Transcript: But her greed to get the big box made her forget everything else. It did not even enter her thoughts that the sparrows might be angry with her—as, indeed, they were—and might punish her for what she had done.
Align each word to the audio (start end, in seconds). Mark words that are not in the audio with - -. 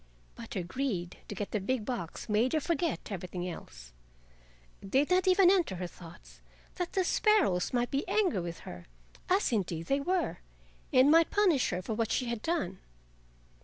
But 0.33 0.55
her 0.55 0.63
greed 0.63 1.17
to 1.27 1.35
get 1.35 1.51
the 1.51 1.59
big 1.59 1.85
box 1.85 2.27
made 2.27 2.53
her 2.53 2.59
forget 2.59 3.11
everything 3.11 3.47
else. 3.47 3.93
It 4.81 4.89
did 4.89 5.11
not 5.11 5.27
even 5.27 5.51
enter 5.51 5.75
her 5.75 5.85
thoughts 5.85 6.41
that 6.77 6.93
the 6.93 7.03
sparrows 7.03 7.71
might 7.71 7.91
be 7.91 8.07
angry 8.07 8.39
with 8.41 8.61
her—as, 8.61 9.51
indeed, 9.51 9.85
they 9.85 9.99
were—and 9.99 11.11
might 11.11 11.29
punish 11.29 11.69
her 11.69 11.83
for 11.83 11.93
what 11.93 12.11
she 12.11 12.25
had 12.25 12.41
done. 12.41 12.79